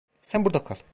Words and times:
Sen 0.21 0.43
burada 0.45 0.63
kal. 0.63 0.81